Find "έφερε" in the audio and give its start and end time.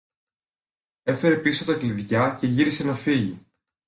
1.03-1.35